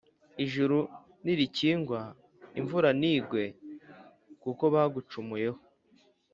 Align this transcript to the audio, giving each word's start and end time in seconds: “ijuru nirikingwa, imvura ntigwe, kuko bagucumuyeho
“ijuru 0.43 0.77
nirikingwa, 1.23 1.99
imvura 2.59 2.89
ntigwe, 2.99 3.43
kuko 4.43 4.63
bagucumuyeho 4.73 5.59